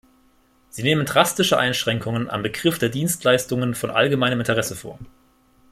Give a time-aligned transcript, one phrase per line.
[0.69, 4.97] Sie nehmen drastische Einschränkungen am Begriff der Dienstleistungen von allgemeinem Interesse vor.